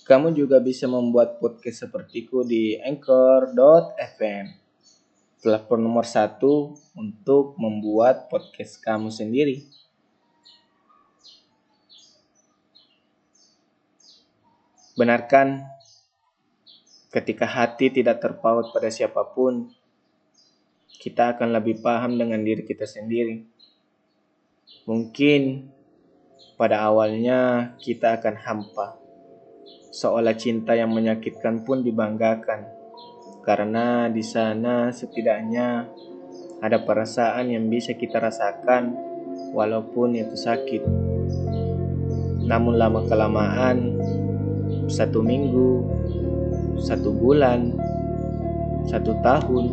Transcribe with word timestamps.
Kamu 0.00 0.32
juga 0.32 0.58
bisa 0.64 0.88
membuat 0.88 1.36
podcast 1.36 1.84
sepertiku 1.84 2.40
di 2.40 2.74
anchor.fm, 2.80 4.46
platform 5.44 5.80
nomor 5.84 6.08
satu 6.08 6.72
untuk 6.96 7.54
membuat 7.60 8.32
podcast 8.32 8.80
kamu 8.80 9.12
sendiri. 9.12 9.68
Benarkan 14.96 15.64
ketika 17.12 17.44
hati 17.48 17.92
tidak 17.92 18.20
terpaut 18.20 18.72
pada 18.72 18.88
siapa 18.92 19.24
pun, 19.32 19.68
kita 21.00 21.36
akan 21.36 21.56
lebih 21.56 21.80
paham 21.80 22.20
dengan 22.20 22.40
diri 22.40 22.64
kita 22.64 22.84
sendiri. 22.84 23.44
Mungkin 24.84 25.72
pada 26.60 26.84
awalnya 26.84 27.72
kita 27.80 28.20
akan 28.20 28.36
hampa 28.36 28.99
seolah 29.90 30.38
cinta 30.38 30.78
yang 30.78 30.94
menyakitkan 30.94 31.66
pun 31.66 31.82
dibanggakan, 31.82 32.70
karena 33.42 34.06
di 34.06 34.22
sana 34.22 34.94
setidaknya 34.94 35.90
ada 36.62 36.78
perasaan 36.86 37.50
yang 37.50 37.66
bisa 37.66 37.98
kita 37.98 38.22
rasakan, 38.22 38.94
walaupun 39.50 40.14
itu 40.14 40.36
sakit. 40.38 40.82
Namun, 42.46 42.78
lama-kelamaan, 42.78 43.98
satu 44.90 45.22
minggu, 45.22 45.86
satu 46.82 47.14
bulan, 47.14 47.74
satu 48.90 49.14
tahun, 49.22 49.64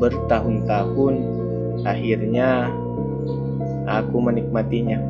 bertahun-tahun, 0.00 1.14
akhirnya 1.84 2.72
aku 3.84 4.16
menikmatinya. 4.20 5.00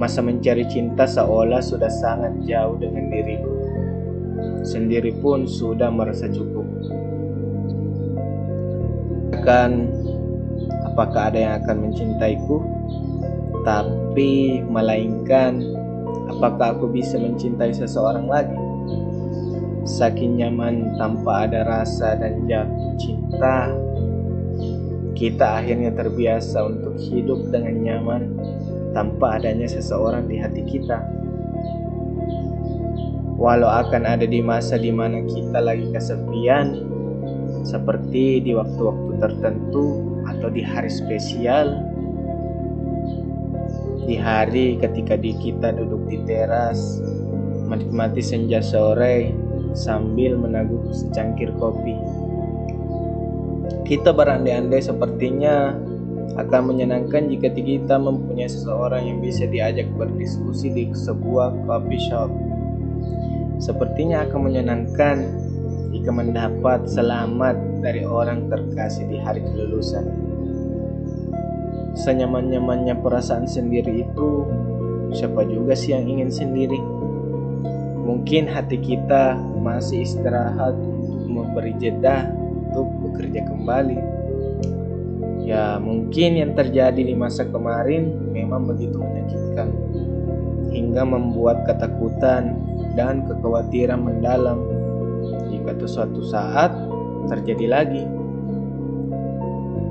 Masa 0.00 0.24
mencari 0.24 0.64
cinta 0.64 1.04
seolah 1.04 1.60
sudah 1.60 1.92
sangat 1.92 2.32
jauh 2.48 2.80
dengan 2.80 3.12
diriku. 3.12 3.52
Sendiri 4.64 5.12
pun 5.20 5.44
sudah 5.44 5.92
merasa 5.92 6.24
cukup. 6.32 6.64
Akan 9.36 9.92
apakah 10.88 11.28
ada 11.28 11.36
yang 11.36 11.54
akan 11.60 11.76
mencintaiku? 11.84 12.64
Tapi 13.60 14.64
melainkan 14.64 15.60
apakah 16.32 16.80
aku 16.80 16.88
bisa 16.88 17.20
mencintai 17.20 17.76
seseorang 17.76 18.24
lagi? 18.24 18.56
Saking 19.84 20.40
nyaman 20.40 20.96
tanpa 20.96 21.44
ada 21.44 21.60
rasa 21.68 22.16
dan 22.16 22.48
jatuh 22.48 22.96
cinta, 22.96 23.68
kita 25.12 25.60
akhirnya 25.60 25.92
terbiasa 25.92 26.72
untuk 26.72 26.96
hidup 26.96 27.52
dengan 27.52 27.76
nyaman 27.84 28.22
tanpa 28.92 29.38
adanya 29.38 29.66
seseorang 29.70 30.26
di 30.26 30.36
hati 30.38 30.62
kita. 30.66 31.02
Walau 33.40 33.72
akan 33.72 34.04
ada 34.04 34.28
di 34.28 34.44
masa 34.44 34.76
di 34.76 34.92
mana 34.92 35.24
kita 35.24 35.64
lagi 35.64 35.88
kesepian, 35.88 36.84
seperti 37.64 38.44
di 38.44 38.52
waktu-waktu 38.52 39.12
tertentu 39.16 40.04
atau 40.28 40.52
di 40.52 40.60
hari 40.60 40.92
spesial, 40.92 41.80
di 44.04 44.16
hari 44.20 44.76
ketika 44.76 45.16
di 45.16 45.32
kita 45.40 45.72
duduk 45.72 46.04
di 46.12 46.20
teras, 46.28 47.00
menikmati 47.64 48.20
senja 48.20 48.60
sore 48.60 49.32
sambil 49.72 50.36
menaguk 50.36 50.92
secangkir 50.92 51.48
kopi. 51.56 51.96
Kita 53.88 54.12
berandai-andai 54.12 54.82
sepertinya 54.84 55.74
akan 56.38 56.74
menyenangkan 56.74 57.26
jika 57.26 57.50
kita 57.50 57.98
mempunyai 57.98 58.46
seseorang 58.46 59.02
yang 59.02 59.18
bisa 59.18 59.50
diajak 59.50 59.90
berdiskusi 59.98 60.70
di 60.70 60.84
sebuah 60.94 61.66
coffee 61.66 62.02
shop. 62.06 62.30
Sepertinya 63.58 64.22
akan 64.24 64.40
menyenangkan 64.46 65.16
jika 65.90 66.10
mendapat 66.14 66.86
selamat 66.86 67.82
dari 67.82 68.06
orang 68.06 68.46
terkasih 68.46 69.10
di 69.10 69.18
hari 69.18 69.42
kelulusan. 69.42 70.06
Senyaman-nyamannya 71.98 73.02
perasaan 73.02 73.50
sendiri 73.50 74.06
itu, 74.06 74.46
siapa 75.10 75.42
juga 75.50 75.74
sih 75.74 75.90
yang 75.92 76.06
ingin 76.06 76.30
sendiri? 76.30 76.78
Mungkin 78.06 78.46
hati 78.46 78.78
kita 78.78 79.34
masih 79.60 80.06
istirahat 80.06 80.78
untuk 80.78 81.26
memberi 81.26 81.74
jeda 81.76 82.30
untuk 82.70 82.86
bekerja 83.10 83.44
kembali 83.50 84.19
Ya, 85.50 85.82
mungkin 85.82 86.38
yang 86.38 86.54
terjadi 86.54 87.02
di 87.02 87.10
masa 87.18 87.42
kemarin 87.42 88.30
memang 88.30 88.70
begitu 88.70 89.02
menyakitkan, 89.02 89.66
hingga 90.70 91.02
membuat 91.02 91.66
ketakutan 91.66 92.54
dan 92.94 93.26
kekhawatiran 93.26 93.98
mendalam 93.98 94.62
jika 95.50 95.74
suatu 95.90 96.22
saat 96.22 96.70
terjadi 97.26 97.66
lagi. 97.66 98.06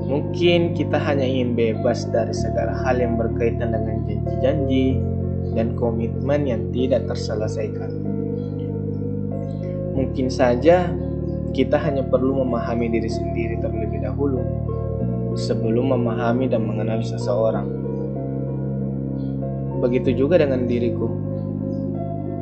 Mungkin 0.08 0.80
kita 0.80 0.96
hanya 0.96 1.28
ingin 1.28 1.60
bebas 1.60 2.08
dari 2.08 2.32
segala 2.32 2.80
hal 2.88 2.96
yang 2.96 3.20
berkaitan 3.20 3.76
dengan 3.76 4.08
janji-janji 4.08 4.96
dan 5.60 5.76
komitmen 5.76 6.48
yang 6.48 6.72
tidak 6.72 7.04
terselesaikan. 7.04 8.00
Mungkin 9.92 10.32
saja 10.32 10.88
kita 11.52 11.76
hanya 11.76 12.08
perlu 12.08 12.48
memahami 12.48 12.96
diri 12.96 13.12
sendiri 13.12 13.60
terlebih 13.60 14.08
dahulu 14.08 14.69
sebelum 15.40 15.96
memahami 15.96 16.52
dan 16.52 16.68
mengenal 16.68 17.00
seseorang. 17.00 17.68
Begitu 19.80 20.12
juga 20.28 20.36
dengan 20.36 20.68
diriku. 20.68 21.08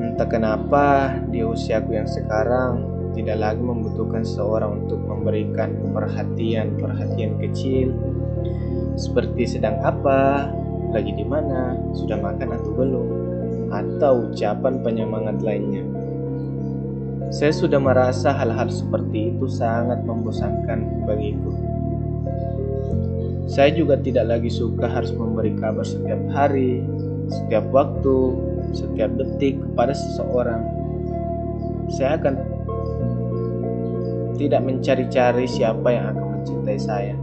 Entah 0.02 0.26
kenapa 0.26 1.14
di 1.30 1.46
usiaku 1.46 1.94
yang 1.94 2.10
sekarang 2.10 2.98
tidak 3.14 3.38
lagi 3.38 3.62
membutuhkan 3.62 4.26
seseorang 4.26 4.86
untuk 4.86 4.98
memberikan 5.06 5.78
perhatian-perhatian 5.94 7.38
kecil 7.38 7.94
seperti 8.98 9.46
sedang 9.46 9.78
apa, 9.86 10.50
lagi 10.90 11.14
di 11.14 11.22
mana, 11.22 11.78
sudah 11.94 12.18
makan 12.18 12.50
atau 12.58 12.72
belum, 12.74 13.08
atau 13.70 14.14
ucapan 14.26 14.82
penyemangat 14.82 15.38
lainnya. 15.46 15.86
Saya 17.30 17.54
sudah 17.54 17.78
merasa 17.78 18.34
hal-hal 18.34 18.72
seperti 18.72 19.36
itu 19.36 19.46
sangat 19.46 20.02
membosankan 20.02 21.06
bagiku. 21.06 21.54
Saya 23.48 23.72
juga 23.72 23.96
tidak 23.96 24.28
lagi 24.28 24.52
suka 24.52 24.92
harus 24.92 25.16
memberi 25.16 25.56
kabar 25.56 25.88
setiap 25.88 26.20
hari, 26.36 26.84
setiap 27.32 27.64
waktu, 27.72 28.36
setiap 28.76 29.12
detik 29.16 29.56
kepada 29.64 29.96
seseorang. 29.96 30.64
Saya 31.88 32.20
akan 32.20 32.36
tidak 34.36 34.62
mencari-cari 34.68 35.48
siapa 35.48 35.88
yang 35.90 36.12
akan 36.12 36.26
mencintai 36.38 36.80
saya. 36.80 37.16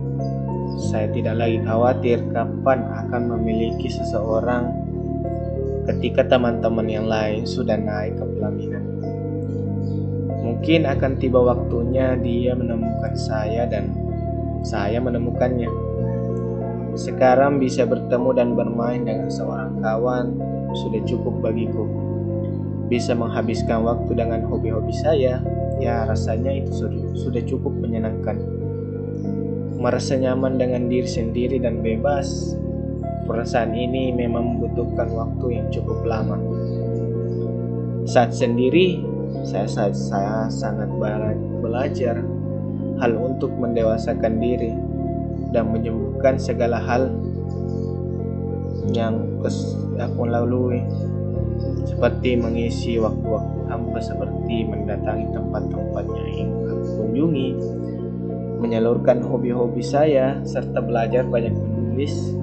Saya 0.91 1.07
tidak 1.13 1.39
lagi 1.39 1.61
khawatir 1.63 2.19
kapan 2.33 2.83
akan 3.05 3.23
memiliki 3.39 3.87
seseorang 3.93 4.73
ketika 5.85 6.25
teman-teman 6.25 6.89
yang 6.89 7.07
lain 7.07 7.45
sudah 7.45 7.77
naik 7.77 8.17
ke 8.17 8.25
pelaminan. 8.25 8.85
Mungkin 10.41 10.89
akan 10.89 11.13
tiba 11.21 11.41
waktunya 11.41 12.17
dia 12.17 12.57
menemukan 12.57 13.13
saya 13.13 13.69
dan 13.69 14.04
saya 14.65 14.97
menemukannya. 14.99 15.69
Sekarang 16.97 17.61
bisa 17.61 17.85
bertemu 17.85 18.31
dan 18.33 18.49
bermain 18.57 19.05
dengan 19.05 19.29
seorang 19.29 19.77
kawan 19.85 20.41
sudah 20.73 21.05
cukup 21.05 21.45
bagiku. 21.45 21.85
Bisa 22.89 23.13
menghabiskan 23.13 23.85
waktu 23.85 24.17
dengan 24.17 24.41
hobi-hobi 24.49 24.93
saya, 24.97 25.45
ya 25.79 26.09
rasanya 26.09 26.65
itu 26.65 26.89
sudah 27.13 27.43
cukup 27.45 27.77
menyenangkan. 27.77 28.41
Merasa 29.77 30.17
nyaman 30.17 30.57
dengan 30.57 30.89
diri 30.89 31.09
sendiri 31.09 31.61
dan 31.61 31.85
bebas, 31.85 32.57
perasaan 33.29 33.77
ini 33.77 34.15
memang 34.17 34.57
membutuhkan 34.57 35.13
waktu 35.13 35.61
yang 35.61 35.67
cukup 35.69 36.01
lama. 36.09 36.41
Saat 38.09 38.37
sendiri, 38.37 39.01
saya, 39.45 39.69
saya, 39.69 39.93
saya 39.93 40.37
sangat 40.49 40.89
belajar 41.61 42.21
hal 42.99 43.13
untuk 43.19 43.51
mendewasakan 43.57 44.39
diri 44.39 44.73
dan 45.55 45.71
menyembuhkan 45.71 46.39
segala 46.39 46.83
hal 46.83 47.11
yang 48.91 49.19
aku 49.99 50.23
lalui. 50.27 50.83
Seperti 51.85 52.35
mengisi 52.35 52.99
waktu-waktu 52.99 53.71
hamba 53.71 54.01
seperti 54.03 54.67
mendatangi 54.67 55.31
tempat-tempat 55.31 56.05
yang 56.11 56.29
ingin 56.35 56.51
aku 56.67 56.87
kunjungi 56.99 57.49
menyalurkan 58.59 59.21
hobi-hobi 59.21 59.85
saya 59.85 60.41
serta 60.43 60.81
belajar 60.81 61.23
banyak 61.29 61.53
menulis 61.53 62.35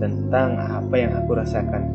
tentang 0.00 0.56
apa 0.56 0.94
yang 0.96 1.12
aku 1.14 1.36
rasakan. 1.36 1.92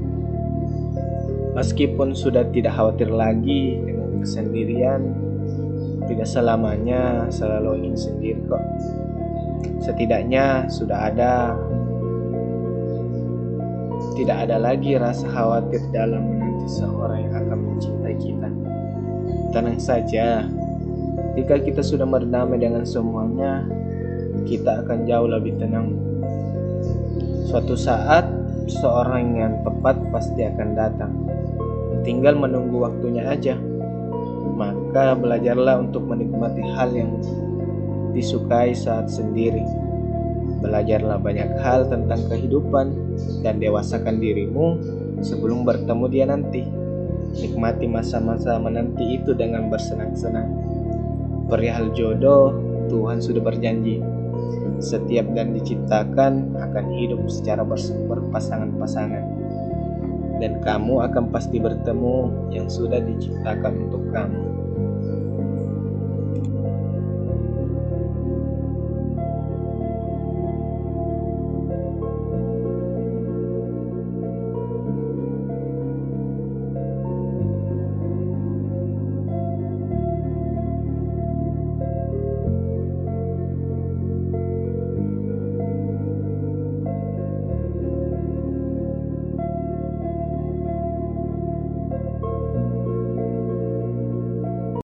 Meskipun 1.57 2.13
sudah 2.13 2.45
tidak 2.49 2.73
khawatir 2.77 3.09
lagi 3.09 3.81
dengan 3.81 4.21
kesendirian 4.21 5.01
tidak 6.09 6.27
selamanya 6.27 7.27
selalu 7.31 7.83
ingin 7.83 7.95
sendiri 7.95 8.41
kok 8.47 8.63
Setidaknya 9.83 10.71
sudah 10.71 11.11
ada 11.11 11.55
tidak 14.15 14.47
ada 14.47 14.55
lagi 14.55 14.95
rasa 14.95 15.27
khawatir 15.27 15.83
dalam 15.91 16.23
menanti 16.23 16.67
seorang 16.71 17.27
yang 17.27 17.35
akan 17.43 17.59
mencintai 17.59 18.15
kita. 18.15 18.49
Tenang 19.51 19.79
saja, 19.83 20.47
jika 21.35 21.59
kita 21.59 21.81
sudah 21.83 22.07
berdamai 22.07 22.61
dengan 22.61 22.87
semuanya, 22.87 23.67
kita 24.47 24.85
akan 24.85 25.03
jauh 25.03 25.27
lebih 25.27 25.57
tenang. 25.59 25.91
Suatu 27.51 27.75
saat, 27.75 28.29
seorang 28.69 29.35
yang 29.35 29.53
tepat 29.67 29.99
pasti 30.15 30.47
akan 30.47 30.69
datang. 30.77 31.13
Tinggal 32.07 32.39
menunggu 32.39 32.87
waktunya 32.87 33.27
aja. 33.27 33.59
Maka 34.53 35.17
belajarlah 35.17 35.81
untuk 35.81 36.05
menikmati 36.05 36.61
hal 36.77 36.93
yang 36.93 37.17
disukai 38.13 38.77
saat 38.77 39.09
sendiri. 39.09 39.65
Belajarlah 40.61 41.19
banyak 41.19 41.59
hal 41.59 41.89
tentang 41.89 42.23
kehidupan 42.29 42.93
dan 43.43 43.59
dewasakan 43.59 44.21
dirimu 44.21 44.79
sebelum 45.25 45.65
bertemu 45.65 46.05
dia 46.07 46.25
nanti. 46.29 46.63
Nikmati 47.33 47.89
masa-masa 47.89 48.61
menanti 48.61 49.17
itu 49.17 49.33
dengan 49.33 49.73
bersenang-senang 49.73 50.73
perihal 51.53 51.91
jodoh, 51.93 52.55
Tuhan 52.89 53.21
sudah 53.21 53.45
berjanji. 53.45 54.01
Setiap 54.81 55.29
dan 55.37 55.53
diciptakan 55.55 56.57
akan 56.57 56.85
hidup 56.97 57.21
secara 57.29 57.63
berpasangan-pasangan. 58.09 59.42
Dan 60.43 60.59
kamu 60.59 61.07
akan 61.07 61.31
pasti 61.31 61.55
bertemu 61.55 62.51
yang 62.51 62.67
sudah 62.67 62.99
diciptakan 62.99 63.87
untuk 63.87 64.11
kamu. 64.11 64.62